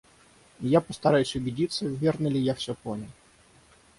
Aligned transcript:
Я 0.67 0.81
постараюсь 0.81 1.35
убедиться, 1.35 1.85
верно 1.85 2.27
ли 2.27 2.39
я 2.39 2.55
все 2.55 2.73
понял. 2.73 3.05